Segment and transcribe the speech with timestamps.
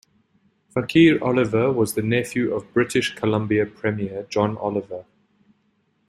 [0.73, 5.05] Farquhar Oliver was the nephew of British Columbia Premier John Oliver.